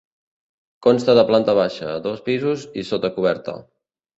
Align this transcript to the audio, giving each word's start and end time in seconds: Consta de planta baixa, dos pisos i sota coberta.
Consta 0.85 1.15
de 1.19 1.25
planta 1.27 1.55
baixa, 1.61 1.91
dos 2.07 2.25
pisos 2.31 2.67
i 2.81 2.87
sota 2.93 3.13
coberta. 3.19 3.59